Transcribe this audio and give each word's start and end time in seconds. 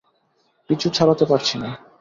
পিছু 0.69 0.87
ছাড়াতে 0.89 1.23
পারছি 1.25 1.55
না। 1.57 1.69